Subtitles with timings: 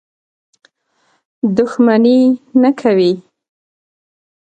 [1.57, 2.19] دښمني
[2.61, 3.13] نه کوي.